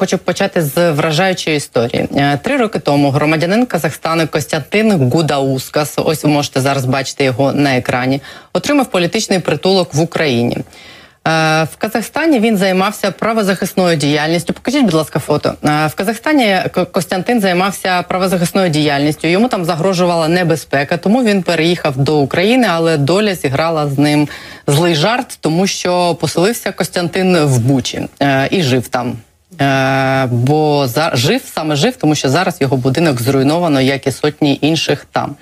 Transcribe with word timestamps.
Хочу 0.00 0.18
почати 0.18 0.62
з 0.62 0.90
вражаючої 0.90 1.56
історії. 1.56 2.08
Е, 2.16 2.38
три 2.42 2.56
роки 2.56 2.78
тому 2.78 3.10
громадянин 3.10 3.66
Казахстану 3.66 4.28
Костянтин 4.28 5.10
Гудаускас, 5.10 5.94
ось 5.96 6.24
ви 6.24 6.30
можете 6.30 6.60
зараз 6.60 6.84
бачити 6.84 7.24
його 7.24 7.52
на 7.52 7.76
екрані, 7.76 8.20
отримав 8.52 8.90
політичний 8.90 9.38
притулок 9.38 9.94
в 9.94 10.00
Україні. 10.00 10.56
Е, 10.56 10.62
в 11.64 11.76
Казахстані 11.78 12.40
він 12.40 12.56
займався 12.56 13.10
правозахисною 13.10 13.96
діяльністю. 13.96 14.52
Покажіть, 14.52 14.84
будь 14.84 14.94
ласка, 14.94 15.18
фото. 15.18 15.54
Е, 15.64 15.86
в 15.86 15.94
Казахстані 15.94 16.56
Костянтин 16.92 17.40
займався 17.40 18.02
правозахисною 18.02 18.70
діяльністю. 18.70 19.28
Йому 19.28 19.48
там 19.48 19.64
загрожувала 19.64 20.28
небезпека, 20.28 20.96
тому 20.96 21.24
він 21.24 21.42
переїхав 21.42 21.96
до 21.96 22.18
України, 22.18 22.66
але 22.70 22.96
доля 22.96 23.34
зіграла 23.34 23.88
з 23.88 23.98
ним 23.98 24.28
злий 24.66 24.94
жарт, 24.94 25.38
тому 25.40 25.66
що 25.66 26.14
поселився 26.14 26.72
Костянтин 26.72 27.44
в 27.44 27.58
Бучі 27.58 28.08
і 28.50 28.62
жив 28.62 28.88
там. 28.88 29.16
Е, 29.60 30.26
бо 30.26 30.88
жив 31.12 31.42
саме 31.54 31.76
жив, 31.76 31.96
тому 31.96 32.14
що 32.14 32.28
зараз 32.28 32.60
його 32.60 32.76
будинок 32.76 33.20
зруйновано, 33.20 33.80
як 33.80 34.06
і 34.06 34.12
сотні 34.12 34.58
інших 34.62 35.06
там. 35.12 35.36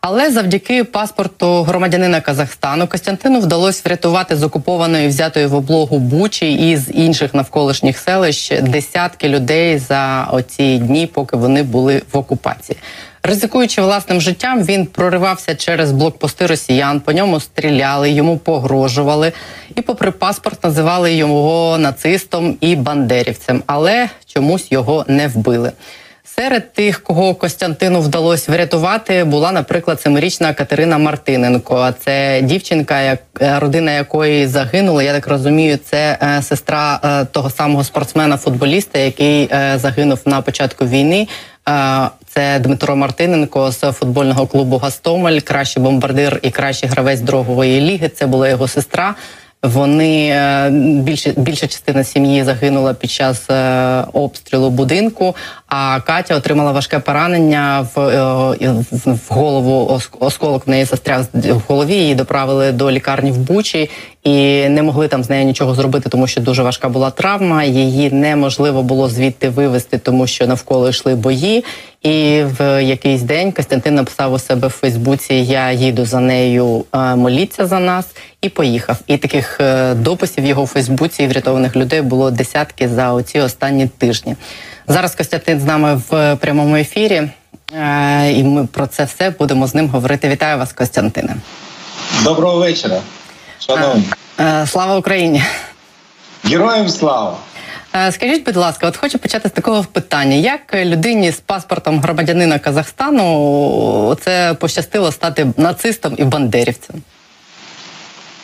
Але 0.00 0.30
завдяки 0.30 0.84
паспорту 0.84 1.62
громадянина 1.62 2.20
Казахстану 2.20 2.86
Костянтину 2.86 3.40
вдалося 3.40 3.82
врятувати 3.84 4.36
з 4.36 4.42
окупованої 4.42 5.08
взятої 5.08 5.46
в 5.46 5.54
облогу 5.54 5.98
Бучі 5.98 6.70
і 6.70 6.76
з 6.76 6.90
інших 6.90 7.34
навколишніх 7.34 7.98
селищ 7.98 8.52
десятки 8.62 9.28
людей 9.28 9.78
за 9.78 10.28
оці 10.32 10.78
дні, 10.78 11.06
поки 11.06 11.36
вони 11.36 11.62
були 11.62 12.02
в 12.12 12.18
окупації. 12.18 12.78
Ризикуючи 13.22 13.82
власним 13.82 14.20
життям, 14.20 14.62
він 14.62 14.86
проривався 14.86 15.54
через 15.54 15.92
блокпости 15.92 16.46
росіян. 16.46 17.00
По 17.00 17.12
ньому 17.12 17.40
стріляли, 17.40 18.10
йому 18.10 18.38
погрожували, 18.38 19.32
і, 19.76 19.80
попри 19.80 20.10
паспорт, 20.10 20.64
називали 20.64 21.14
його 21.14 21.78
нацистом 21.78 22.56
і 22.60 22.76
бандерівцем, 22.76 23.62
але 23.66 24.08
чомусь 24.26 24.72
його 24.72 25.04
не 25.08 25.28
вбили. 25.28 25.72
Серед 26.36 26.72
тих, 26.72 27.02
кого 27.02 27.34
Костянтину 27.34 28.00
вдалося 28.00 28.52
врятувати, 28.52 29.24
була, 29.24 29.52
наприклад, 29.52 30.00
семирічна 30.00 30.54
Катерина 30.54 30.98
Мартиненко. 30.98 31.94
Це 32.04 32.40
дівчинка, 32.42 33.00
як 33.00 33.18
е, 33.40 33.58
родина 33.58 33.92
якої 33.92 34.46
загинула. 34.46 35.02
Я 35.02 35.12
так 35.12 35.26
розумію, 35.26 35.78
це 35.84 36.18
е, 36.22 36.42
сестра 36.42 37.00
е, 37.04 37.24
того 37.24 37.50
самого 37.50 37.82
спортсмена-футболіста, 37.82 38.98
який 38.98 39.48
е, 39.52 39.78
загинув 39.78 40.18
на 40.26 40.40
початку 40.40 40.86
війни. 40.86 41.28
Е, 41.68 42.08
це 42.34 42.58
Дмитро 42.58 42.96
Мартиненко 42.96 43.70
з 43.70 43.92
футбольного 43.92 44.46
клубу 44.46 44.76
Гастомель, 44.76 45.40
кращий 45.40 45.82
бомбардир 45.82 46.40
і 46.42 46.50
кращий 46.50 46.88
гравець 46.88 47.20
другої 47.20 47.80
ліги. 47.80 48.08
Це 48.08 48.26
була 48.26 48.48
його 48.48 48.68
сестра. 48.68 49.14
Вони 49.62 50.28
е, 50.28 50.70
більше 51.02 51.34
більша 51.36 51.66
частина 51.66 52.04
сім'ї 52.04 52.44
загинула 52.44 52.94
під 52.94 53.10
час 53.10 53.50
е, 53.50 54.04
обстрілу 54.12 54.70
будинку. 54.70 55.36
А 55.66 56.00
Катя 56.00 56.36
отримала 56.36 56.72
важке 56.72 56.98
поранення 56.98 57.86
в 57.94 58.00
е, 58.00 58.84
в 59.04 59.20
голову. 59.28 60.00
осколок 60.20 60.66
в 60.66 60.70
неї 60.70 60.84
застряг 60.84 61.24
в 61.32 61.62
голові. 61.68 61.94
Її 61.94 62.14
доправили 62.14 62.72
до 62.72 62.90
лікарні 62.90 63.30
в 63.30 63.38
Бучі 63.38 63.90
і 64.24 64.68
не 64.68 64.82
могли 64.82 65.08
там 65.08 65.24
з 65.24 65.30
нею 65.30 65.44
нічого 65.44 65.74
зробити, 65.74 66.08
тому 66.08 66.26
що 66.26 66.40
дуже 66.40 66.62
важка 66.62 66.88
була 66.88 67.10
травма. 67.10 67.64
Її 67.64 68.10
неможливо 68.10 68.82
було 68.82 69.08
звідти 69.08 69.48
вивезти, 69.48 69.98
тому 69.98 70.26
що 70.26 70.46
навколо 70.46 70.88
йшли 70.88 71.14
бої. 71.14 71.64
І 72.02 72.42
в 72.58 72.84
якийсь 72.84 73.22
день 73.22 73.52
Костянтин 73.52 73.94
написав 73.94 74.32
у 74.32 74.38
себе 74.38 74.68
в 74.68 74.70
Фейсбуці: 74.70 75.34
Я 75.34 75.72
їду 75.72 76.06
за 76.06 76.20
нею, 76.20 76.84
моліться 77.16 77.66
за 77.66 77.78
нас, 77.78 78.06
і 78.42 78.48
поїхав. 78.48 78.96
І 79.06 79.16
таких 79.16 79.60
дописів 79.94 80.46
його 80.46 80.62
у 80.62 80.66
Фейсбуці 80.66 81.22
і 81.22 81.26
врятованих 81.26 81.76
людей 81.76 82.02
було 82.02 82.30
десятки 82.30 82.88
за 82.88 83.12
оці 83.12 83.40
останні 83.40 83.86
тижні. 83.86 84.36
Зараз 84.88 85.14
Костянтин 85.14 85.60
з 85.60 85.64
нами 85.64 86.02
в 86.10 86.36
прямому 86.36 86.76
ефірі, 86.76 87.22
е, 87.74 88.32
і 88.32 88.44
ми 88.44 88.66
про 88.66 88.86
це 88.86 89.04
все 89.04 89.30
будемо 89.30 89.66
з 89.66 89.74
ним 89.74 89.88
говорити. 89.88 90.28
Вітаю 90.28 90.58
вас, 90.58 90.72
Костянтине. 90.72 91.36
Доброго 92.24 92.58
вечора. 92.58 93.00
Шановні. 93.69 94.03
Е, 94.37 94.43
е, 94.43 94.67
слава 94.67 94.97
Україні. 94.97 95.43
Героям 96.43 96.89
слава. 96.89 97.37
Скажіть, 98.11 98.45
будь 98.45 98.55
ласка, 98.55 98.87
от 98.87 98.97
хочу 98.97 99.19
почати 99.19 99.49
з 99.49 99.51
такого 99.51 99.83
питання: 99.83 100.35
як 100.35 100.73
людині 100.73 101.31
з 101.31 101.39
паспортом 101.39 101.99
громадянина 101.99 102.59
Казахстану 102.59 104.17
це 104.21 104.55
пощастило 104.59 105.11
стати 105.11 105.47
нацистом 105.57 106.15
і 106.17 106.23
бандерівцем? 106.23 106.95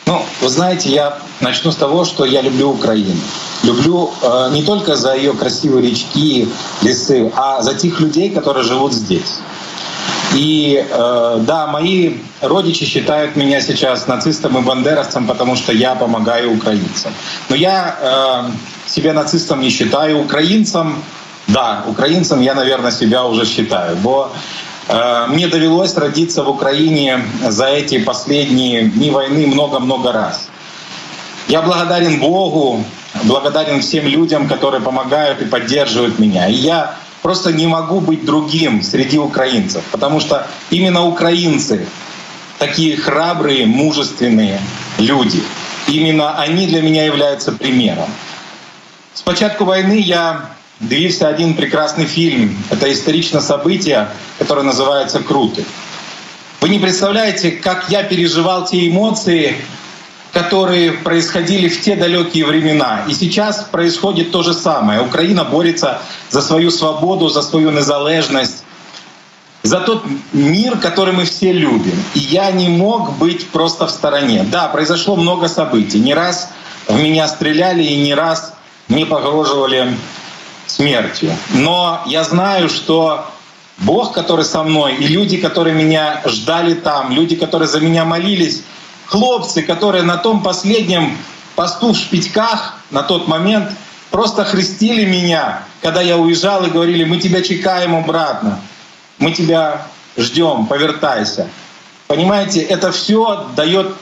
Ну, 0.06 0.22
вы 0.40 0.48
знаете, 0.48 0.90
я 0.90 1.18
начну 1.40 1.70
с 1.70 1.76
того, 1.76 2.04
что 2.04 2.24
я 2.24 2.42
люблю 2.42 2.70
Украину. 2.70 3.14
Люблю 3.62 4.10
э, 4.20 4.50
не 4.52 4.62
только 4.62 4.96
за 4.96 5.14
ее 5.14 5.32
красивые 5.32 5.90
речки, 5.90 6.48
лесы, 6.82 7.30
а 7.36 7.62
за 7.62 7.74
тех 7.74 8.00
людей, 8.00 8.30
которые 8.30 8.64
живут 8.64 8.92
здесь. 8.92 9.38
И 10.35 10.85
э, 10.89 11.39
да, 11.41 11.67
мои 11.67 12.17
родичи 12.41 12.85
считают 12.85 13.35
меня 13.35 13.61
сейчас 13.61 14.07
нацистом 14.07 14.57
и 14.57 14.61
бандеровцем, 14.61 15.27
потому 15.27 15.55
что 15.55 15.71
я 15.71 15.95
помогаю 15.95 16.55
украинцам. 16.55 17.13
Но 17.49 17.55
я 17.55 17.95
э, 17.99 18.89
себя 18.89 19.13
нацистом 19.13 19.61
не 19.61 19.69
считаю, 19.69 20.19
украинцем, 20.19 21.01
да, 21.47 21.83
украинцем 21.87 22.41
я, 22.41 22.53
наверное, 22.55 22.91
себя 22.91 23.25
уже 23.25 23.45
считаю. 23.45 23.95
Бо 23.97 24.31
Э, 24.87 25.25
мне 25.27 25.47
довелось 25.47 25.95
родиться 25.95 26.43
в 26.43 26.49
Украине 26.49 27.21
за 27.47 27.67
эти 27.67 27.99
последние 27.99 28.83
дни 28.83 29.11
войны 29.11 29.47
много-много 29.47 30.11
раз. 30.11 30.47
Я 31.47 31.61
благодарен 31.61 32.19
Богу, 32.19 32.83
благодарен 33.23 33.81
всем 33.81 34.05
людям, 34.05 34.47
которые 34.47 34.81
помогают 34.81 35.41
и 35.41 35.45
поддерживают 35.45 36.19
меня. 36.19 36.47
И 36.47 36.53
я 36.53 36.95
просто 37.21 37.51
не 37.51 37.67
могу 37.67 37.99
быть 37.99 38.25
другим 38.25 38.81
среди 38.81 39.17
украинцев, 39.17 39.83
потому 39.91 40.19
что 40.19 40.47
именно 40.69 41.05
украинцы 41.05 41.87
такие 42.59 42.97
храбрые, 42.97 43.65
мужественные 43.65 44.59
люди. 44.97 45.41
Именно 45.87 46.39
они 46.39 46.67
для 46.67 46.81
меня 46.81 47.05
являются 47.05 47.51
примером. 47.51 48.09
С 49.13 49.21
початку 49.21 49.65
войны 49.65 49.99
я 49.99 50.51
дивився 50.79 51.27
один 51.27 51.55
прекрасный 51.55 52.05
фильм. 52.05 52.57
Это 52.69 52.91
историчное 52.91 53.41
событие, 53.41 54.09
которое 54.37 54.63
называется 54.63 55.19
«Круты». 55.19 55.65
Вы 56.59 56.69
не 56.69 56.79
представляете, 56.79 57.51
как 57.51 57.89
я 57.89 58.03
переживал 58.03 58.65
те 58.65 58.87
эмоции, 58.87 59.55
которые 60.33 60.91
происходили 60.91 61.69
в 61.69 61.81
те 61.81 61.95
далекие 61.95 62.45
времена. 62.45 63.03
И 63.07 63.13
сейчас 63.13 63.65
происходит 63.71 64.31
то 64.31 64.43
же 64.43 64.53
самое. 64.53 65.01
Украина 65.01 65.43
борется 65.43 66.01
за 66.29 66.41
свою 66.41 66.71
свободу, 66.71 67.29
за 67.29 67.41
свою 67.41 67.71
незалежность, 67.71 68.63
за 69.63 69.79
тот 69.79 70.03
мир, 70.33 70.77
который 70.77 71.13
мы 71.13 71.25
все 71.25 71.51
любим. 71.51 72.03
И 72.13 72.19
я 72.19 72.51
не 72.51 72.69
мог 72.69 73.17
быть 73.17 73.47
просто 73.49 73.87
в 73.87 73.91
стороне. 73.91 74.43
Да, 74.43 74.67
произошло 74.67 75.15
много 75.15 75.47
событий. 75.47 75.99
Не 75.99 76.13
раз 76.13 76.49
в 76.87 77.01
меня 77.01 77.27
стреляли 77.27 77.83
и 77.83 77.97
не 77.97 78.13
раз 78.13 78.53
мне 78.87 79.05
погроживали 79.05 79.97
смертью. 80.65 81.31
Но 81.53 82.01
я 82.05 82.23
знаю, 82.23 82.69
что 82.69 83.25
Бог, 83.79 84.13
который 84.13 84.45
со 84.45 84.63
мной, 84.63 84.95
и 84.95 85.07
люди, 85.07 85.37
которые 85.37 85.75
меня 85.75 86.21
ждали 86.25 86.73
там, 86.73 87.11
люди, 87.11 87.35
которые 87.35 87.67
за 87.67 87.79
меня 87.79 88.05
молились, 88.05 88.63
хлопцы, 89.07 89.63
которые 89.63 90.03
на 90.03 90.17
том 90.17 90.43
последнем 90.43 91.17
посту 91.55 91.93
в 91.93 91.97
Шпитьках 91.97 92.75
на 92.91 93.03
тот 93.03 93.27
момент 93.27 93.71
просто 94.11 94.45
хрестили 94.45 95.05
меня, 95.05 95.63
когда 95.81 96.01
я 96.01 96.17
уезжал 96.17 96.65
и 96.65 96.69
говорили, 96.69 97.03
мы 97.03 97.17
тебя 97.17 97.41
чекаем 97.41 97.95
обратно, 97.95 98.59
мы 99.17 99.31
тебя 99.31 99.87
ждем, 100.15 100.67
повертайся. 100.67 101.49
Понимаете, 102.07 102.61
это 102.61 102.91
все 102.91 103.47
дает 103.55 103.95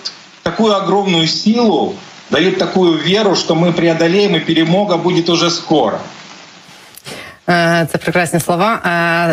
такую 0.44 0.76
огромную 0.76 1.28
силу, 1.28 1.96
дает 2.30 2.60
такую 2.60 2.98
веру, 2.98 3.36
что 3.36 3.56
мы 3.56 3.74
преодолеем, 3.74 4.36
и 4.36 4.40
перемога 4.40 4.98
будет 4.98 5.30
уже 5.30 5.50
скоро. 5.50 6.00
Е, 7.49 7.89
це 7.93 7.99
прекрасні 7.99 8.41
слова. 8.41 8.81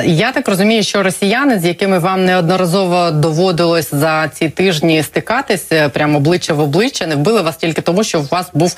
Е, 0.01 0.07
я 0.07 0.31
так 0.31 0.49
розумію, 0.49 0.83
що 0.83 1.03
росіяни, 1.03 1.59
з 1.59 1.65
якими 1.65 1.99
вам 1.99 2.25
неодноразово 2.25 3.11
доводилось 3.11 3.89
за 3.91 4.27
ці 4.27 4.49
тижні 4.49 5.03
стикатись 5.03 5.71
е, 5.71 5.89
прямо 5.89 6.17
обличчя 6.17 6.53
в 6.53 6.59
обличчя, 6.59 7.07
не 7.07 7.15
вбили 7.15 7.41
вас 7.41 7.57
тільки 7.57 7.81
тому, 7.81 8.03
що 8.03 8.19
у 8.19 8.23
вас 8.23 8.45
був 8.53 8.75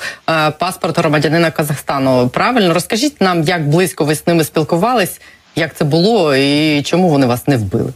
паспорт 0.58 0.98
громадянина 0.98 1.50
Казахстану. 1.50 2.28
Правильно 2.28 2.74
розкажіть 2.74 3.20
нам, 3.20 3.42
як 3.42 3.68
близько 3.68 4.04
ви 4.04 4.14
з 4.14 4.26
ними 4.26 4.44
спілкувались, 4.44 5.20
як 5.56 5.76
це 5.76 5.84
було 5.84 6.36
і 6.36 6.82
чому 6.82 7.08
вони 7.08 7.26
вас 7.26 7.46
не 7.46 7.56
вбили? 7.56 7.92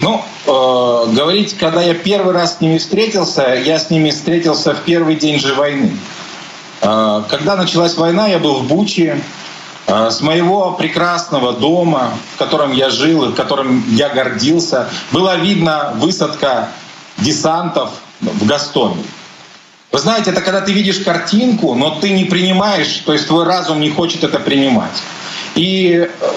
Ну, 0.00 0.20
э, 0.46 0.50
говорить, 1.18 1.56
когда 1.60 1.82
я 1.82 1.94
первый 1.94 2.32
раз 2.32 2.54
с 2.54 2.60
ними 2.60 2.78
встретился, 2.78 3.54
я 3.54 3.78
с 3.78 3.90
ними 3.90 4.10
встретился 4.10 4.72
в 4.72 4.88
первый 4.88 5.16
день 5.16 5.40
же 5.40 5.54
войны. 5.54 5.90
Э, 6.82 7.22
когда 7.28 7.56
началась 7.56 7.96
война, 7.96 8.28
я 8.28 8.38
был 8.38 8.60
в 8.60 8.68
Буче, 8.68 9.16
а, 9.16 9.20
с 9.87 10.21
моего 10.21 10.71
прекрасного 10.71 11.53
дома, 11.53 12.13
в 12.35 12.37
котором 12.37 12.71
я 12.71 12.89
жил 12.89 13.25
и 13.25 13.27
в 13.29 13.35
котором 13.35 13.83
я 13.89 14.09
гордился, 14.09 14.87
была 15.11 15.35
видна 15.35 15.91
высадка 15.95 16.69
десантов 17.17 17.89
в 18.21 18.45
Гастомель. 18.45 19.05
Вы 19.93 19.99
знаете, 19.99 20.31
это 20.31 20.41
когда 20.41 20.61
ты 20.61 20.71
видишь 20.71 20.97
картинку, 20.99 21.75
но 21.75 21.99
ты 21.99 22.09
не 22.09 22.25
принимаешь, 22.25 23.03
то 23.05 23.13
есть 23.13 23.27
твой 23.27 23.45
разум 23.45 23.79
не 23.79 23.91
хочет 23.91 24.23
это 24.23 24.39
принимать. 24.39 25.03
И 25.53 26.09
э, 26.09 26.27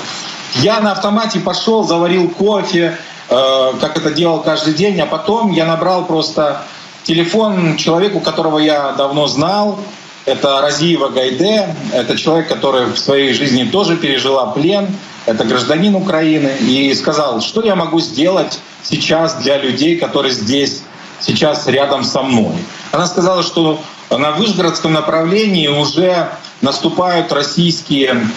я 0.60 0.80
на 0.80 0.92
автомате 0.92 1.40
пошел, 1.40 1.82
заварил 1.82 2.28
кофе, 2.28 2.98
э, 3.30 3.72
как 3.80 3.96
это 3.96 4.10
делал 4.10 4.42
каждый 4.42 4.74
день, 4.74 5.00
а 5.00 5.06
потом 5.06 5.52
я 5.52 5.64
набрал 5.64 6.04
просто 6.04 6.64
телефон 7.04 7.78
человеку, 7.78 8.20
которого 8.20 8.58
я 8.58 8.92
давно 8.92 9.26
знал. 9.26 9.78
Это 10.26 10.60
Разиева 10.60 11.08
Гайде, 11.10 11.72
это 11.92 12.18
человек, 12.18 12.48
который 12.48 12.86
в 12.86 12.98
своей 12.98 13.32
жизни 13.32 13.62
тоже 13.62 13.96
пережила 13.96 14.46
плен, 14.46 14.88
это 15.24 15.44
гражданин 15.44 15.94
Украины, 15.94 16.50
и 16.60 16.92
сказал, 16.94 17.40
что 17.40 17.64
я 17.64 17.76
могу 17.76 18.00
сделать 18.00 18.58
сейчас 18.82 19.36
для 19.36 19.56
людей, 19.58 19.96
которые 19.96 20.34
здесь, 20.34 20.82
сейчас 21.20 21.68
рядом 21.68 22.02
со 22.02 22.22
мной. 22.22 22.56
Она 22.90 23.06
сказала, 23.06 23.44
что 23.44 23.80
на 24.10 24.32
Вышгородском 24.32 24.92
направлении 24.92 25.68
уже 25.68 26.28
наступают 26.60 27.30
российские 27.30 28.28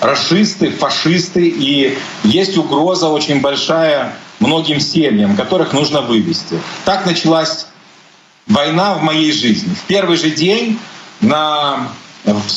расисты, 0.00 0.70
фашисты, 0.70 1.46
и 1.46 1.98
есть 2.22 2.56
угроза 2.56 3.08
очень 3.08 3.42
большая 3.42 4.14
многим 4.40 4.80
семьям, 4.80 5.36
которых 5.36 5.74
нужно 5.74 6.00
вывести. 6.00 6.58
Так 6.86 7.04
началась 7.04 7.66
война 8.46 8.94
в 8.94 9.02
моей 9.02 9.30
жизни. 9.30 9.74
В 9.74 9.82
первый 9.82 10.16
же 10.16 10.30
день 10.30 10.78
на 11.20 11.88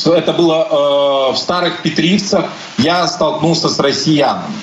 это 0.06 0.33
было 0.33 0.68
э, 0.69 1.33
в 1.33 1.38
старых 1.38 1.81
Петривцах, 1.81 2.45
я 2.77 3.07
столкнулся 3.07 3.69
с 3.69 3.80
россиянами, 3.80 4.56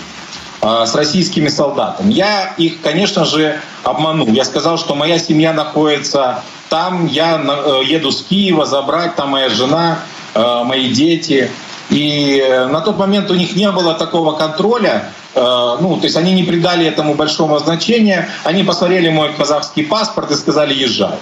э, 0.63 0.87
с 0.87 0.95
российскими 0.95 1.49
солдатами. 1.49 2.13
Я 2.13 2.55
их, 2.57 2.81
конечно 2.81 3.25
же, 3.25 3.61
обманул. 3.83 4.29
Я 4.29 4.45
сказал, 4.45 4.79
что 4.79 4.95
моя 4.95 5.19
семья 5.19 5.53
находится 5.53 6.43
там, 6.69 7.07
я 7.07 7.41
э, 7.41 7.83
еду 7.85 8.11
с 8.11 8.23
Киева 8.23 8.65
забрать, 8.65 9.17
там 9.17 9.31
моя 9.31 9.49
жена, 9.49 10.01
э, 10.35 10.63
мои 10.65 10.89
дети. 10.89 11.51
И 11.91 12.43
э, 12.43 12.67
на 12.67 12.81
тот 12.81 12.99
момент 12.99 13.31
у 13.31 13.35
них 13.35 13.55
не 13.55 13.71
было 13.71 13.95
такого 13.95 14.33
контроля, 14.33 15.13
э, 15.35 15.77
ну, 15.81 15.97
то 15.99 16.05
есть 16.05 16.17
они 16.17 16.33
не 16.33 16.43
придали 16.43 16.87
этому 16.87 17.15
большого 17.15 17.59
значения, 17.59 18.29
они 18.43 18.65
посмотрели 18.65 19.11
мой 19.11 19.33
казахский 19.35 19.85
паспорт 19.85 20.31
и 20.31 20.35
сказали 20.35 20.73
«езжай». 20.73 21.19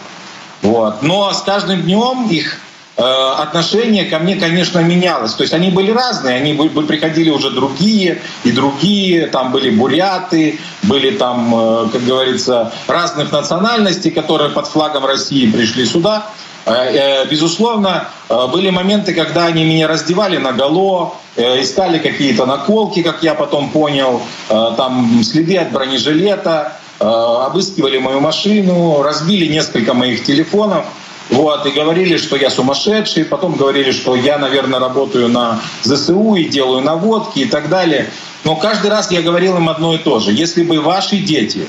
Вот. 0.63 1.03
Но 1.03 1.33
с 1.33 1.43
каждым 1.43 1.83
днем 1.83 2.29
их 2.29 2.59
э, 2.97 3.03
отношение 3.03 4.05
ко 4.05 4.19
мне, 4.19 4.37
конечно, 4.37 4.79
менялось. 4.79 5.35
То 5.35 5.43
есть 5.43 5.53
они 5.55 5.71
были 5.71 5.91
разные, 5.91 6.37
они 6.37 6.55
приходили 6.55 7.31
уже 7.31 7.51
другие 7.51 8.23
и 8.45 8.53
другие, 8.53 9.27
там 9.27 9.53
были 9.53 9.71
буряты, 9.71 10.59
были 10.85 11.17
там, 11.17 11.91
как 11.93 12.05
говорится, 12.05 12.73
разных 12.87 13.33
национальностей, 13.33 14.11
которые 14.11 14.51
под 14.51 14.67
флагом 14.69 15.05
России 15.05 15.51
пришли 15.51 15.85
сюда. 15.85 16.31
Э, 16.65 16.73
э, 16.73 17.27
безусловно, 17.27 18.09
э, 18.29 18.47
были 18.53 18.71
моменты, 18.71 19.15
когда 19.15 19.47
они 19.47 19.65
меня 19.65 19.89
раздевали 19.89 20.37
на 20.37 20.53
голо, 20.53 21.15
искали 21.37 21.99
какие-то 21.99 22.45
наколки, 22.45 23.03
как 23.03 23.23
я 23.23 23.35
потом 23.35 23.71
понял, 23.71 24.21
там 24.49 25.23
следы 25.25 25.57
от 25.57 25.73
бронежилета, 25.73 26.77
обыскивали 26.99 27.99
мою 27.99 28.21
машину, 28.21 29.03
разбили 29.03 29.47
несколько 29.47 29.95
моих 29.95 30.25
телефонов. 30.25 30.85
Вот, 31.31 31.65
и 31.67 31.71
говорили, 31.71 32.19
что 32.19 32.37
я 32.37 32.51
сумасшедший, 32.51 33.25
потом 33.25 33.55
говорили, 33.55 33.93
что 33.93 34.15
я, 34.15 34.39
наверное, 34.39 34.81
работаю 34.81 35.29
на 35.29 35.61
ЗСУ 35.83 36.35
и 36.35 36.45
делаю 36.45 36.83
наводки 36.83 37.41
и 37.41 37.45
так 37.47 37.69
далее. 37.69 38.11
Но 38.45 38.57
каждый 38.57 38.91
раз 38.91 39.11
я 39.11 39.23
говорил 39.23 39.57
им 39.57 39.69
одно 39.69 39.95
и 39.95 39.99
то 39.99 40.21
же. 40.21 40.33
Если 40.33 40.63
бы 40.63 40.81
ваши 40.81 41.17
дети 41.19 41.67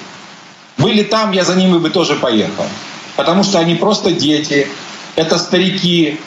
были 0.78 1.04
там, 1.04 1.32
я 1.32 1.46
за 1.46 1.56
ними 1.56 1.78
бы 1.78 1.90
тоже 1.90 2.16
поехал 2.16 2.66
потому 3.16 3.44
что 3.44 3.60
они 3.60 3.76
просто 3.76 4.12
дети, 4.12 4.68
это 5.16 5.38
старики. 5.38 6.20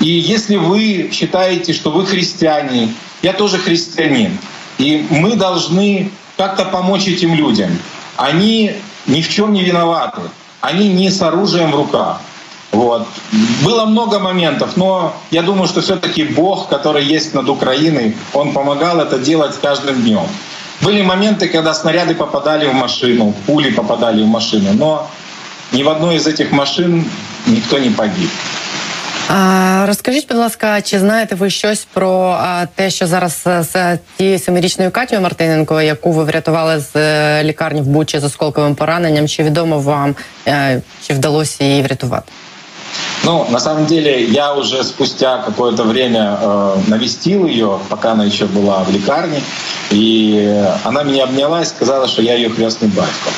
И 0.00 0.08
если 0.08 0.56
вы 0.56 1.10
считаете, 1.12 1.72
что 1.72 1.90
вы 1.90 2.06
христиане, 2.06 2.92
я 3.22 3.32
тоже 3.32 3.58
христианин, 3.58 4.38
и 4.78 5.06
мы 5.08 5.36
должны 5.36 6.10
как-то 6.36 6.64
помочь 6.64 7.06
этим 7.06 7.34
людям 7.34 7.78
Они 8.17 8.75
ни 9.07 9.21
в 9.21 9.29
чем 9.29 9.53
не 9.53 9.63
виноваты, 9.63 10.21
они 10.61 10.89
не 10.89 11.09
с 11.09 11.21
оружием 11.21 11.71
в 11.71 11.75
руках. 11.75 12.21
Вот. 12.71 13.07
Было 13.63 13.85
много 13.85 14.19
моментов, 14.19 14.77
но 14.77 15.13
я 15.31 15.41
думаю, 15.41 15.67
что 15.67 15.81
все-таки 15.81 16.23
Бог, 16.23 16.69
который 16.69 17.03
есть 17.03 17.33
над 17.33 17.49
Украиной, 17.49 18.15
Он 18.33 18.53
помогал 18.53 18.99
это 18.99 19.17
делать 19.17 19.59
каждым 19.61 20.01
днем. 20.01 20.27
Были 20.81 21.01
моменты, 21.01 21.47
когда 21.49 21.73
снаряды 21.73 22.15
попадали 22.15 22.67
в 22.67 22.73
машину, 22.73 23.33
пули 23.45 23.71
попадали 23.71 24.23
в 24.23 24.27
машину, 24.27 24.73
но 24.73 25.07
ні 25.73 25.83
в 25.83 25.87
одной 25.87 26.15
із 26.15 26.23
цих 26.23 26.51
машин 26.51 27.05
ніхто 27.47 27.79
не 27.79 27.89
погиб. 27.89 28.29
А, 29.31 29.85
Розкажіть, 29.87 30.27
будь 30.27 30.37
ласка, 30.37 30.81
чи 30.81 30.99
знаєте 30.99 31.35
ви 31.35 31.49
щось 31.49 31.87
про 31.93 32.37
а, 32.41 32.65
те, 32.75 32.89
що 32.89 33.07
зараз 33.07 33.43
е, 33.47 33.63
з 33.63 33.99
тією 34.17 34.39
семирічною 34.39 34.91
Катєю 34.91 35.21
Мартиненко, 35.21 35.81
яку 35.81 36.11
ви 36.11 36.23
врятували 36.23 36.79
з 36.79 36.95
е, 36.95 37.43
лікарні 37.43 37.81
в 37.81 37.85
Бучі 37.85 38.19
з 38.19 38.23
осколковим 38.23 38.75
пораненням? 38.75 39.27
Чи 39.27 39.43
відомо 39.43 39.79
вам, 39.79 40.15
е, 40.47 40.81
чи 41.07 41.13
вдалося 41.13 41.63
її 41.63 41.81
врятувати? 41.81 42.31
Ну, 43.25 43.45
на 43.49 43.59
самом 43.59 43.85
деле, 43.85 44.21
я 44.21 44.53
уже 44.53 44.83
спустя 44.83 45.43
какое-то 45.45 45.83
время 45.83 46.39
э, 46.41 46.77
навестил 46.87 47.45
ее, 47.45 47.79
пока 47.89 48.11
она 48.11 48.25
еще 48.25 48.45
была 48.45 48.83
в 48.83 48.91
лекарне, 48.91 49.41
и 49.91 50.65
она 50.83 51.03
меня 51.03 51.23
обняла 51.23 51.61
и 51.61 51.65
сказала, 51.65 52.07
что 52.07 52.21
я 52.21 52.35
ее 52.35 52.49
крестный 52.49 52.87
батько. 52.87 53.29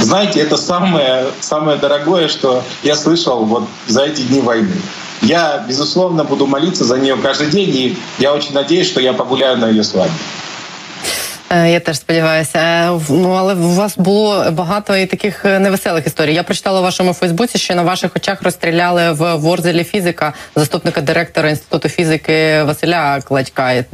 Знаете, 0.00 0.40
это 0.40 0.56
самое, 0.56 1.26
самое 1.40 1.78
дорогое, 1.78 2.28
что 2.28 2.62
я 2.82 2.94
слышал 2.94 3.44
вот 3.44 3.64
за 3.86 4.02
эти 4.02 4.22
дни 4.22 4.40
войны. 4.40 4.74
Я, 5.22 5.64
безусловно, 5.68 6.24
буду 6.24 6.46
молиться 6.46 6.84
за 6.84 6.98
нее 6.98 7.16
каждый 7.16 7.46
день, 7.46 7.70
и 7.70 7.98
я 8.18 8.32
очень 8.34 8.52
надеюсь, 8.54 8.86
что 8.86 9.00
я 9.00 9.12
погуляю 9.12 9.56
на 9.56 9.68
ее 9.68 9.82
свадьбе. 9.82 10.18
Я 11.50 11.80
теж 11.80 11.96
сподіваюся. 11.96 12.90
Ну 13.08 13.30
але 13.30 13.54
у 13.54 13.70
вас 13.70 13.96
було 13.96 14.50
багато 14.50 14.96
і 14.96 15.06
таких 15.06 15.44
невеселих 15.44 16.06
історій. 16.06 16.34
Я 16.34 16.42
прочитала 16.42 16.80
у 16.80 16.82
вашому 16.82 17.12
Фейсбуці, 17.12 17.58
що 17.58 17.74
на 17.74 17.82
ваших 17.82 18.16
очах 18.16 18.42
розстріляли 18.42 19.12
в 19.12 19.34
Ворзелі 19.34 19.84
фізика, 19.84 20.32
заступника 20.56 21.00
директора 21.00 21.50
інституту 21.50 21.88
фізики 21.88 22.62
Василя 22.62 23.20
Кладька. 23.20 23.84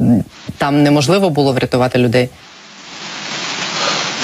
Там 0.57 0.83
неможливо 0.83 1.29
було 1.29 1.53
врятувати 1.53 1.99
людей. 1.99 2.29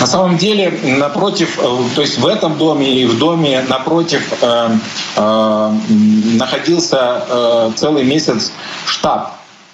На 0.02 0.08
самом 0.08 0.36
деле, 0.36 0.80
напротив, 0.98 1.60
э, 1.62 1.62
то 1.94 2.00
есть 2.00 2.18
в 2.18 2.26
этом 2.26 2.58
доме 2.58 2.92
и 2.92 3.04
в 3.06 3.20
доме 3.20 3.64
напротив 3.68 4.32
э, 4.42 4.70
э, 5.16 5.70
находился 6.34 7.22
э, 7.28 7.70
целый 7.76 8.02
месяц 8.02 8.50
штаб 8.84 9.30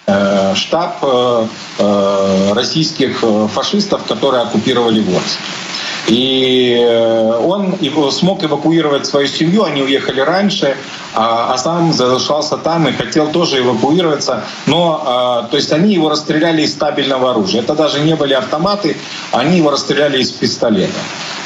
э, 0.06 0.54
штаб 0.54 0.98
э, 1.00 2.52
российских 2.54 3.24
фашистов, 3.54 4.04
которые 4.04 4.42
оккупировали 4.42 5.00
Ворск. 5.00 5.38
И 6.08 6.76
он 7.44 7.78
смог 8.12 8.44
эвакуировать 8.44 9.06
свою 9.06 9.28
семью, 9.28 9.64
они 9.64 9.82
уехали 9.82 10.20
раньше, 10.20 10.76
а, 11.14 11.52
а 11.52 11.58
сам 11.58 11.92
задержался 11.92 12.56
там 12.56 12.86
и 12.88 12.92
хотел 12.92 13.30
тоже 13.30 13.58
эвакуироваться. 13.58 14.44
Но, 14.66 15.02
а, 15.04 15.42
то 15.44 15.56
есть 15.56 15.72
они 15.72 15.94
его 15.94 16.08
расстреляли 16.08 16.62
из 16.62 16.72
стабильного 16.72 17.30
оружия. 17.30 17.62
Это 17.62 17.74
даже 17.74 18.00
не 18.00 18.14
были 18.14 18.34
автоматы, 18.34 18.96
они 19.32 19.58
его 19.58 19.70
расстреляли 19.70 20.20
из 20.20 20.30
пистолета. 20.30 20.98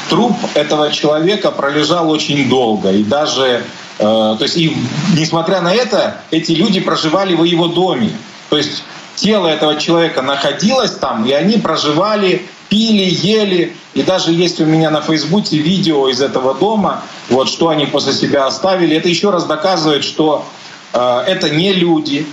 Труп 0.09 0.35
этого 0.53 0.91
человека 0.91 1.51
пролежал 1.51 2.09
очень 2.09 2.49
долго. 2.49 2.91
И 2.91 3.03
даже, 3.03 3.63
э, 3.99 4.03
то 4.03 4.37
есть 4.41 4.57
и 4.57 4.75
несмотря 5.17 5.61
на 5.61 5.73
это, 5.73 6.17
эти 6.29 6.51
люди 6.51 6.81
проживали 6.81 7.35
в 7.35 7.43
его 7.43 7.67
доме. 7.67 8.11
То 8.49 8.57
есть 8.57 8.83
тело 9.15 9.47
этого 9.47 9.79
человека 9.79 10.21
находилось 10.21 10.91
там, 10.91 11.25
и 11.25 11.31
они 11.31 11.57
проживали 11.57 12.45
пили, 12.73 13.03
ели. 13.03 13.75
И 13.93 14.01
даже 14.01 14.31
есть 14.31 14.59
у 14.59 14.65
меня 14.65 14.89
на 14.89 15.01
Фейсбуке 15.01 15.57
видео 15.57 16.09
из 16.09 16.21
этого 16.21 16.55
дома, 16.55 17.03
вот 17.29 17.47
что 17.47 17.69
они 17.69 17.85
после 17.85 18.13
себя 18.13 18.47
оставили. 18.47 18.97
Это 18.97 19.07
еще 19.09 19.29
раз 19.29 19.45
доказывает, 19.45 20.03
что 20.03 20.43
э, 20.91 21.23
это 21.27 21.51
не 21.51 21.71
люди, 21.71 22.25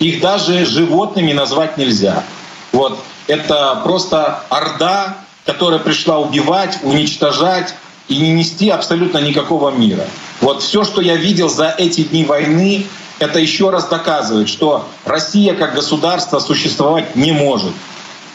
их 0.00 0.20
даже 0.20 0.66
животными 0.66 1.32
назвать 1.32 1.78
нельзя. 1.78 2.24
Вот 2.72 2.98
это 3.28 3.82
просто 3.84 4.42
орда, 4.48 5.18
которая 5.46 5.78
пришла 5.78 6.18
убивать, 6.18 6.80
уничтожать 6.82 7.76
и 8.08 8.16
не 8.16 8.32
нести 8.32 8.70
абсолютно 8.70 9.18
никакого 9.18 9.70
мира. 9.70 10.04
Вот 10.40 10.64
все, 10.64 10.82
что 10.82 11.02
я 11.02 11.14
видел 11.14 11.48
за 11.48 11.72
эти 11.78 12.02
дни 12.02 12.24
войны, 12.24 12.84
это 13.20 13.38
еще 13.38 13.70
раз 13.70 13.86
доказывает, 13.86 14.48
что 14.48 14.88
Россия 15.04 15.54
как 15.54 15.76
государство 15.76 16.40
существовать 16.40 17.14
не 17.14 17.30
может. 17.30 17.70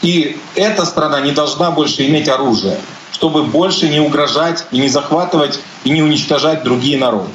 И 0.03 0.37
эта 0.55 0.85
страна 0.85 1.21
не 1.21 1.31
должна 1.31 1.71
больше 1.71 2.05
иметь 2.07 2.29
оружие, 2.29 2.77
чтобы 3.11 3.43
больше 3.43 3.89
не 3.89 3.99
угрожать 3.99 4.65
и 4.71 4.77
не 4.77 4.89
захватывать 4.89 5.59
и 5.83 5.89
не 5.89 6.01
уничтожать 6.01 6.63
другие 6.63 6.97
народы. 6.97 7.31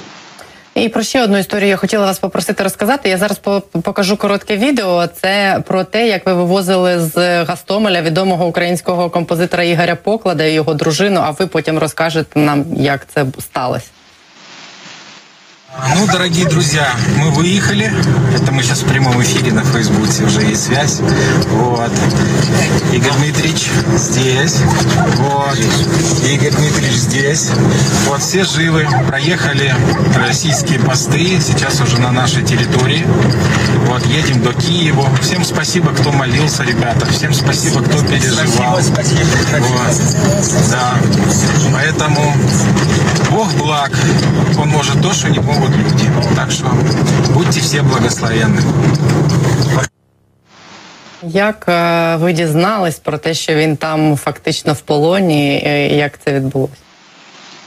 І 0.75 0.89
про 0.89 1.03
ще 1.03 1.23
одну 1.25 1.39
історію 1.39 1.69
я 1.69 1.77
хотіла 1.77 2.07
вас 2.07 2.19
попросити 2.19 2.63
розказати. 2.63 3.09
Я 3.09 3.19
зараз 3.19 3.41
покажу 3.83 4.17
коротке 4.17 4.57
відео. 4.57 5.07
Це 5.07 5.63
про 5.67 5.85
те, 5.85 6.09
як 6.09 6.27
ви 6.27 6.35
вивозили 6.35 7.01
з 7.01 7.45
Гастомеля 7.45 8.03
відомого 8.03 8.47
українського 8.47 9.11
композитора 9.11 9.65
Ігоря 9.65 9.97
Поклада 9.97 10.45
і 10.45 10.53
його 10.53 10.75
дружину. 10.75 11.21
А 11.25 11.31
ви 11.31 11.47
потім 11.47 11.79
розкажете 11.79 12.41
нам, 12.41 12.65
як 12.77 13.07
це 13.15 13.27
сталося. 13.39 13.87
Ну, 15.78 16.08
дорогие 16.08 16.48
друзья, 16.48 16.88
мы 17.18 17.32
выехали. 17.32 17.92
Это 18.34 18.52
мы 18.54 18.64
сейчас 18.64 18.84
в 18.84 18.88
прямом 18.88 19.22
эфире 19.22 19.52
на 19.52 19.64
Фейсбуке 19.64 20.24
уже 20.24 20.42
есть 20.42 20.66
связь. 20.66 21.02
Вот. 21.50 21.92
Игорь 22.94 23.12
Дмитриевич 23.18 23.70
здесь. 23.98 24.62
Вот. 25.18 25.58
Игорь 26.24 26.52
Дмитриевич 26.52 26.96
здесь. 26.96 27.50
Вот 28.08 28.22
все 28.22 28.46
живы. 28.46 28.88
Проехали 29.08 29.76
российские 30.16 30.80
посты. 30.80 31.40
Сейчас 31.42 31.82
уже 31.82 32.00
на 32.00 32.12
нашей 32.12 32.44
территории. 32.44 33.06
Вот, 33.88 34.06
едем 34.06 34.42
до 34.42 34.54
Киева. 34.54 35.10
Всем 35.22 35.44
спасибо, 35.44 35.92
кто 35.92 36.12
молился, 36.12 36.64
ребята. 36.64 37.06
Всем 37.08 37.34
спасибо, 37.34 37.82
кто 37.82 38.02
переживал. 38.02 38.82
Спасибо, 38.82 39.26
спасибо. 39.48 39.66
Вот. 39.66 40.02
Да. 40.72 40.98
Поэтому 41.74 42.34
Бог 43.30 43.54
благ. 43.56 43.92
Он 44.58 44.70
может 44.70 45.02
то, 45.02 45.12
что 45.14 45.30
не 45.30 45.40
могут 45.40 45.65
люди. 45.65 46.11
Так 46.37 46.51
що 46.51 46.65
будьте 47.35 47.61
всі 47.61 47.81
благословенні. 47.81 48.59
Як 51.23 51.65
е, 51.69 52.17
ви 52.17 52.33
дізнались 52.33 52.99
про 52.99 53.19
те, 53.19 53.35
що 53.35 53.55
він 53.55 53.77
там 53.77 54.17
фактично 54.17 54.73
в 54.73 54.81
полоні, 54.81 55.63
е, 55.67 55.89
і 55.95 55.97
як 55.97 56.13
це 56.25 56.33
відбулося? 56.33 56.75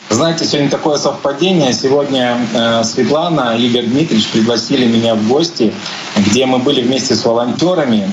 Знаете, 0.09 0.45
сегодня 0.45 0.69
такое 0.69 0.97
совпадение. 0.97 1.73
Сегодня 1.73 2.37
э, 2.53 2.83
Светлана 2.83 3.55
и 3.55 3.65
Игорь 3.65 3.85
Дмитриевич 3.85 4.27
пригласили 4.27 4.85
меня 4.85 5.15
в 5.15 5.27
гости, 5.27 5.73
где 6.17 6.45
мы 6.45 6.59
были 6.59 6.81
вместе 6.81 7.15
с 7.15 7.25
волонтерами. 7.25 8.11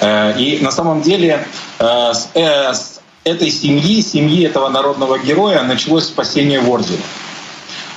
Э, 0.00 0.34
и 0.38 0.60
на 0.62 0.70
самом 0.70 1.02
деле 1.02 1.46
э, 1.78 2.14
с, 2.14 2.28
э, 2.34 2.72
с 2.72 3.00
этой 3.24 3.50
семьи, 3.50 4.02
семьи 4.02 4.44
этого 4.44 4.68
народного 4.68 5.18
героя 5.18 5.62
началось 5.62 6.04
спасение 6.04 6.60
Ворзеля. 6.60 7.02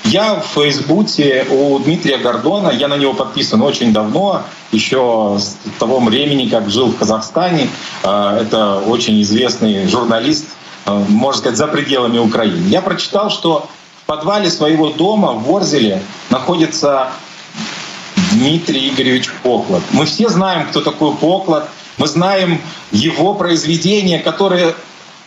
я 0.05 0.35
в 0.35 0.47
Фейсбуке 0.55 1.47
у 1.51 1.79
Дмитрия 1.79 2.19
Гордона, 2.19 2.71
я 2.71 2.89
на 2.89 2.97
него 2.97 3.13
подписан 3.13 3.63
очень 3.63 3.93
давно, 3.93 4.43
еще 4.73 5.37
с 5.39 5.57
того 5.79 6.01
времени, 6.01 6.49
как 6.49 6.71
жил 6.71 6.89
в 6.89 6.97
Казахстане. 6.97 7.69
Э, 8.03 8.39
это 8.41 8.77
очень 8.79 9.21
известный 9.23 9.87
журналист, 9.89 10.47
э, 10.87 11.05
можно 11.09 11.39
сказать, 11.39 11.59
за 11.59 11.67
пределами 11.67 12.19
Украины. 12.19 12.67
Я 12.69 12.83
прочитал, 12.83 13.31
что 13.31 13.69
в 14.03 14.07
подвале 14.07 14.51
своего 14.51 14.91
дома 14.91 15.33
в 15.33 15.45
Ворзеле 15.45 16.03
находится 16.31 17.11
Дмитрий 18.33 18.89
Игоревич 18.89 19.31
Поклад. 19.43 19.83
Мы 19.93 20.07
все 20.07 20.29
знаем, 20.29 20.67
кто 20.69 20.81
такой 20.81 21.15
Поклад. 21.15 21.69
Мы 21.99 22.07
знаем 22.07 22.61
его 22.91 23.35
произведения, 23.35 24.19
которые 24.19 24.75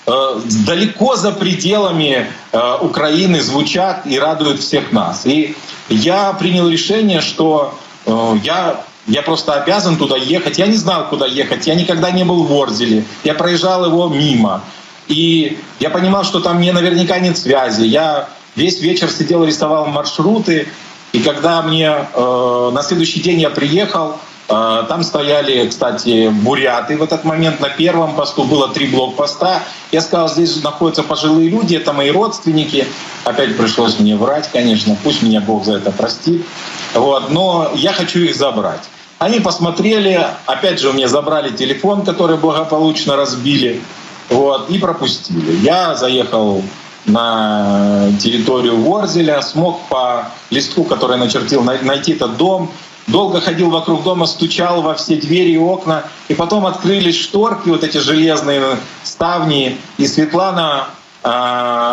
далеко 0.05 1.15
за 1.15 1.31
пределами 1.31 2.27
э, 2.51 2.77
Украины 2.81 3.41
звучат 3.41 4.05
и 4.05 4.19
радуют 4.19 4.59
всех 4.59 4.91
нас. 4.91 5.25
И 5.25 5.55
я 5.89 6.33
принял 6.33 6.67
решение, 6.67 7.21
что 7.21 7.77
э, 8.05 8.37
я 8.43 8.83
я 9.05 9.21
просто 9.21 9.53
обязан 9.53 9.97
туда 9.97 10.15
ехать. 10.15 10.57
Я 10.57 10.67
не 10.67 10.77
знал, 10.77 11.09
куда 11.09 11.25
ехать. 11.25 11.67
Я 11.67 11.75
никогда 11.75 12.11
не 12.11 12.23
был 12.23 12.43
в 12.43 12.47
Ворзеле. 12.47 13.03
Я 13.23 13.33
проезжал 13.33 13.85
его 13.85 14.07
мимо. 14.07 14.61
И 15.07 15.59
я 15.79 15.89
понимал, 15.89 16.23
что 16.23 16.39
там 16.39 16.57
мне 16.57 16.71
наверняка 16.71 17.19
нет 17.19 17.37
связи. 17.37 17.83
Я 17.83 18.29
весь 18.55 18.79
вечер 18.79 19.09
сидел, 19.09 19.43
рисовал 19.43 19.87
маршруты. 19.87 20.67
И 21.11 21.19
когда 21.19 21.61
мне 21.61 21.93
э, 22.13 22.71
на 22.73 22.81
следующий 22.81 23.21
день 23.21 23.41
я 23.41 23.49
приехал, 23.49 24.19
там 24.47 25.03
стояли, 25.03 25.67
кстати, 25.67 26.29
буряты 26.29 26.97
в 26.97 27.03
этот 27.03 27.23
момент. 27.23 27.59
На 27.59 27.69
первом 27.69 28.15
посту 28.15 28.43
было 28.43 28.69
три 28.69 28.87
блокпоста. 28.87 29.63
Я 29.91 30.01
сказал, 30.01 30.29
здесь 30.29 30.61
находятся 30.63 31.03
пожилые 31.03 31.49
люди, 31.49 31.75
это 31.75 31.93
мои 31.93 32.11
родственники. 32.11 32.85
Опять 33.23 33.57
пришлось 33.57 33.99
мне 33.99 34.15
врать, 34.15 34.49
конечно. 34.51 34.97
Пусть 35.03 35.23
меня 35.23 35.39
Бог 35.41 35.65
за 35.65 35.77
это 35.77 35.91
простит. 35.91 36.45
Вот. 36.93 37.31
Но 37.31 37.71
я 37.75 37.93
хочу 37.93 38.19
их 38.19 38.35
забрать. 38.35 38.81
Они 39.23 39.39
посмотрели, 39.39 40.27
опять 40.45 40.81
же, 40.81 40.89
у 40.89 40.93
меня 40.93 41.07
забрали 41.07 41.55
телефон, 41.55 42.01
который 42.01 42.35
благополучно 42.35 43.15
разбили, 43.15 43.81
вот, 44.29 44.69
и 44.69 44.77
пропустили. 44.77 45.59
Я 45.61 45.95
заехал 45.95 46.61
на 47.05 48.09
территорию 48.21 48.81
Ворзеля, 48.81 49.41
смог 49.41 49.79
по 49.87 50.29
листку, 50.49 50.83
который 50.83 51.17
начертил, 51.17 51.63
найти 51.63 52.11
этот 52.11 52.35
дом, 52.35 52.69
долго 53.07 53.41
ходил 53.41 53.69
вокруг 53.69 54.03
дома, 54.03 54.25
стучал 54.25 54.81
во 54.81 54.95
все 54.95 55.15
двери 55.15 55.51
и 55.51 55.57
окна, 55.57 56.03
и 56.27 56.33
потом 56.33 56.65
открылись 56.65 57.19
шторки, 57.19 57.69
вот 57.69 57.83
эти 57.83 57.97
железные 57.97 58.77
ставни, 59.03 59.77
и 59.97 60.07
Светлана 60.07 60.87
э, 61.23 61.29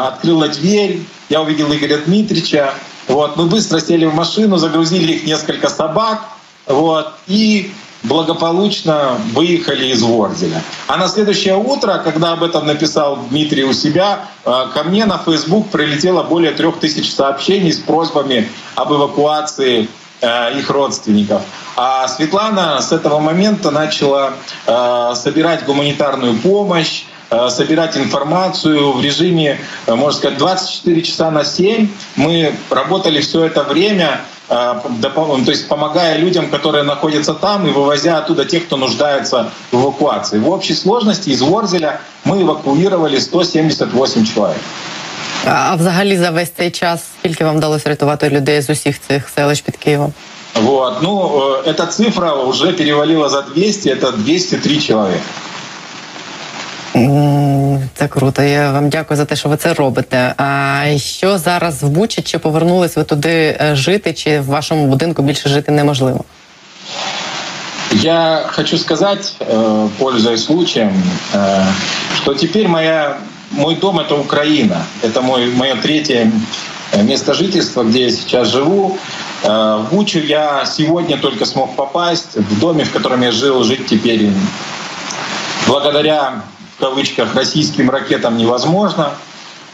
открыла 0.09 0.49
дверь, 0.49 1.03
я 1.29 1.43
увидел 1.43 1.73
Игоря 1.73 1.99
Дмитриевича, 1.99 2.75
вот, 3.09 3.37
мы 3.37 3.47
быстро 3.47 3.81
сели 3.81 4.05
в 4.05 4.15
машину, 4.15 4.57
загрузили 4.57 5.13
их 5.15 5.27
несколько 5.27 5.69
собак, 5.69 6.23
вот, 6.67 7.13
и 7.27 7.73
благополучно 8.03 9.19
выехали 9.35 9.87
из 9.87 10.03
Ворзеля. 10.03 10.63
А 10.87 10.97
на 10.97 11.09
следующее 11.09 11.57
утро, 11.57 12.01
когда 12.03 12.33
об 12.33 12.43
этом 12.43 12.67
написал 12.67 13.19
Дмитрий 13.29 13.65
у 13.65 13.73
себя, 13.73 14.27
а, 14.45 14.69
ко 14.69 14.85
мне 14.85 15.05
на 15.05 15.19
Facebook 15.19 15.69
прилетело 15.69 16.23
более 16.23 16.53
трех 16.53 16.79
тысяч 16.79 17.13
сообщений 17.13 17.73
с 17.73 17.79
просьбами 17.79 18.49
об 18.75 18.93
эвакуации 18.93 19.89
их 20.23 20.71
родственников. 20.71 21.43
А 21.77 22.09
Светлана 22.09 22.81
с 22.81 22.93
этого 22.93 23.21
момента 23.21 23.71
начала 23.71 24.35
э, 24.67 25.13
собирать 25.15 25.65
гуманитарную 25.65 26.39
помощь, 26.39 27.05
э, 27.31 27.49
собирать 27.49 27.97
информацию 27.97 28.93
в 28.93 29.03
режиме, 29.03 29.61
можно 29.87 30.13
сказать, 30.13 30.39
24 30.39 31.03
часа 31.03 31.31
на 31.31 31.45
7. 31.45 31.89
Мы 32.17 32.55
работали 32.69 33.21
все 33.21 33.45
это 33.45 33.63
время, 33.63 34.21
то 34.49 35.45
есть 35.47 35.69
помогая 35.69 36.19
людям, 36.19 36.51
которые 36.51 36.83
находятся 36.83 37.35
там, 37.35 37.69
и 37.69 37.71
вывозя 37.71 38.19
оттуда 38.19 38.45
тех, 38.45 38.67
кто 38.67 38.77
нуждается 38.77 39.51
в 39.71 39.81
эвакуации. 39.81 40.39
В 40.39 40.51
общей 40.51 40.75
сложности 40.75 41.31
из 41.31 41.41
Ворзеля 41.41 42.01
мы 42.25 42.43
эвакуировали 42.43 43.19
178 43.19 44.27
человек. 44.27 44.61
А 45.46 45.76
взагалі 45.76 46.18
за 46.18 46.32
весь 46.32 46.52
цей 46.58 46.72
час 46.72 47.04
скільки 47.20 47.46
вам 47.46 47.58
вдалося 47.58 47.90
рятувати 47.90 48.30
людей 48.30 48.62
з 48.62 48.70
усіх 48.70 49.02
цих 49.02 49.30
селищ 49.30 49.62
під 49.62 49.78
Києвом? 49.78 50.14
Вот. 50.56 51.02
Ну, 51.02 51.12
э, 51.12 51.70
эта 51.70 51.88
цифра 51.88 52.34
уже 52.34 52.72
перевалила 52.72 53.30
за 53.30 53.42
200, 53.42 53.90
это 53.90 54.12
203 54.12 54.82
человека. 54.82 55.26
Це 57.94 58.08
круто. 58.08 58.42
Я 58.42 58.72
вам 58.72 58.90
дякую 58.90 59.18
за 59.18 59.26
те, 59.26 59.36
що 59.36 59.50
ви 59.50 59.58
це 59.58 59.74
робите. 59.74 60.34
А 60.38 60.84
що 60.98 61.38
зараз 61.38 61.84
в 61.84 61.88
Бучі? 61.88 62.22
Чи 62.22 62.40
повернулись 62.40 62.96
ви 62.96 63.04
туди 63.04 63.58
е, 63.62 63.76
жити, 63.76 64.14
чи 64.14 64.40
в 64.40 64.46
вашому 64.46 64.88
будинку 64.88 65.22
більше 65.22 65.50
жити 65.50 65.72
неможливо? 65.72 66.24
Я 67.92 68.46
хочу 68.48 68.78
сказать, 68.78 69.36
э, 69.40 69.90
пользуясь 69.98 70.46
случаем, 70.46 71.04
э, 71.34 71.66
что 72.16 72.34
теперь 72.34 72.68
моя 72.68 73.18
мой 73.51 73.77
дом— 73.77 73.99
это 74.01 74.15
Украина. 74.15 74.87
Это 75.03 75.21
мой, 75.21 75.47
мое 75.49 75.77
третье 75.77 76.31
э, 76.93 77.03
место 77.03 77.35
жительства, 77.35 77.83
где 77.83 78.05
я 78.05 78.11
сейчас 78.11 78.49
живу. 78.49 78.99
Э, 79.43 79.85
в 79.85 79.95
Бучу 79.95 80.21
я 80.21 80.65
сегодня 80.65 81.19
только 81.19 81.45
смог 81.45 81.77
попасть. 81.77 82.37
В 82.37 82.61
доме, 82.61 82.85
в 82.85 82.93
котором 82.93 83.23
я 83.23 83.33
жил, 83.33 83.63
жить 83.65 83.87
теперь 83.87 84.31
благодаря, 85.67 86.43
в 86.77 86.81
кавычках, 86.81 87.35
российским 87.35 87.91
ракетам 87.91 88.37
невозможно. 88.37 89.15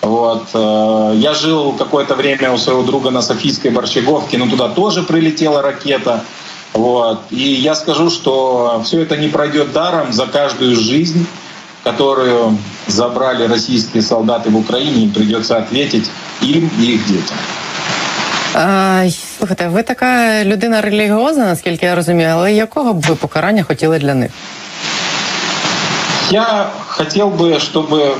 Вот. 0.02 0.48
Э, 0.54 1.12
я 1.16 1.34
жил 1.34 1.72
какое-то 1.72 2.14
время 2.14 2.52
у 2.52 2.58
своего 2.58 2.82
друга 2.82 3.10
на 3.10 3.22
Софийской 3.22 3.70
Борщеговке, 3.70 4.38
но 4.38 4.48
туда 4.48 4.68
тоже 4.68 5.02
прилетела 5.02 5.62
ракета. 5.62 6.24
Вот. 6.72 7.20
И 7.30 7.54
я 7.54 7.74
скажу, 7.74 8.10
что 8.10 8.82
все 8.84 9.00
это 9.02 9.16
не 9.16 9.28
пройдет 9.28 9.72
даром 9.72 10.12
за 10.12 10.26
каждую 10.26 10.76
жизнь 10.76 11.26
которую 11.85 12.57
забрали 12.87 13.47
российские 13.47 14.03
солдаты 14.03 14.49
в 14.49 14.57
Украине, 14.57 15.03
им 15.03 15.11
придется 15.11 15.57
ответить 15.57 16.09
им 16.41 16.69
и 16.79 16.93
их 16.93 17.07
детям. 17.07 17.37
А, 18.53 19.05
слухайте, 19.37 19.67
ви 19.67 19.83
така 19.83 20.43
людина 20.43 20.81
релігіозна, 20.81 21.45
наскільки 21.45 21.85
я 21.85 21.95
розумію, 21.95 22.29
але 22.31 22.53
якого 22.53 22.93
б 22.93 23.01
ви 23.01 23.15
покарання 23.15 23.63
хотіли 23.63 23.99
для 23.99 24.13
них? 24.13 24.31
Я 26.31 26.69
хотел 26.87 27.29
бы, 27.29 27.59
чтобы 27.59 28.15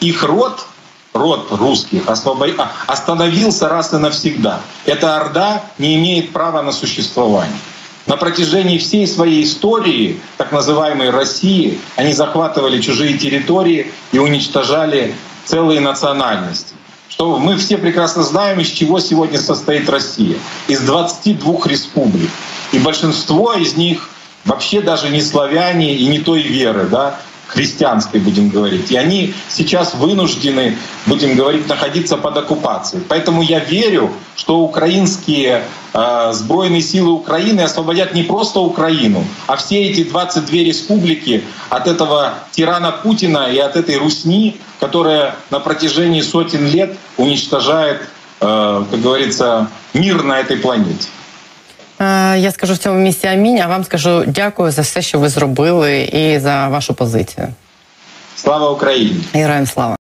их 0.00 0.22
род, 0.22 0.66
род 1.12 1.48
русских, 1.50 2.08
освобод... 2.08 2.50
остановился 2.86 3.68
раз 3.68 3.92
и 3.94 3.98
навсегда. 3.98 4.60
Эта 4.86 5.16
орда 5.16 5.62
не 5.78 5.96
имеет 5.96 6.32
права 6.32 6.62
на 6.62 6.72
существование. 6.72 7.58
На 8.05 8.17
протяжении 8.17 8.77
всей 8.77 9.07
своей 9.07 9.43
истории, 9.43 10.19
так 10.37 10.51
называемой 10.51 11.09
России, 11.09 11.79
они 11.95 12.11
захватывали 12.11 12.81
чужие 12.81 13.17
территории 13.17 13.91
и 14.11 14.19
уничтожали 14.19 15.15
целые 15.45 15.79
национальности. 15.79 16.73
Что 17.07 17.37
мы 17.37 17.57
все 17.57 17.77
прекрасно 17.77 18.23
знаем, 18.23 18.59
из 18.59 18.69
чего 18.69 18.99
сегодня 18.99 19.39
состоит 19.39 19.89
Россия. 19.89 20.35
Из 20.67 20.81
22 20.81 21.59
республик. 21.65 22.29
И 22.73 22.79
большинство 22.79 23.53
из 23.53 23.77
них 23.77 24.09
вообще 24.45 24.81
даже 24.81 25.09
не 25.09 25.21
славяне 25.21 25.95
и 25.95 26.07
не 26.07 26.19
той 26.19 26.41
веры. 26.41 26.87
Да? 26.89 27.19
Христианской, 27.53 28.19
будем 28.19 28.49
говорить. 28.49 28.91
И 28.91 28.97
они 28.97 29.33
сейчас 29.49 29.93
вынуждены, 29.93 30.77
будем 31.05 31.35
говорить, 31.35 31.67
находиться 31.67 32.17
под 32.17 32.37
оккупацией. 32.37 33.03
Поэтому 33.07 33.41
я 33.41 33.59
верю, 33.59 34.11
что 34.35 34.59
украинские 34.59 35.63
э, 35.93 36.29
сбройные 36.33 36.81
силы 36.81 37.11
Украины 37.11 37.61
освободят 37.61 38.13
не 38.13 38.23
просто 38.23 38.59
Украину, 38.59 39.23
а 39.47 39.55
все 39.55 39.83
эти 39.83 40.03
22 40.03 40.57
республики 40.59 41.43
от 41.69 41.87
этого 41.87 42.33
тирана 42.51 42.91
Путина 42.91 43.49
и 43.51 43.59
от 43.59 43.75
этой 43.75 43.97
русни, 43.97 44.57
которая 44.79 45.35
на 45.51 45.59
протяжении 45.59 46.21
сотен 46.21 46.65
лет 46.67 46.97
уничтожает, 47.17 48.01
э, 48.41 48.83
как 48.89 49.01
говорится, 49.01 49.67
мир 49.93 50.23
на 50.23 50.39
этой 50.39 50.57
планете. 50.57 51.07
Е, 52.02 52.38
Я 52.38 52.52
скажу 52.52 52.74
в 52.74 52.78
цьому 52.78 52.98
місці 53.00 53.26
амінь, 53.26 53.60
а 53.60 53.66
вам 53.66 53.84
скажу 53.84 54.24
дякую 54.26 54.70
за 54.70 54.82
все, 54.82 55.02
що 55.02 55.18
ви 55.18 55.28
зробили, 55.28 56.00
і 56.02 56.38
за 56.38 56.68
вашу 56.68 56.94
позицію. 56.94 57.48
Слава 58.36 58.70
Украине! 58.70 59.16
Героям 59.34 59.66
слава. 59.66 59.96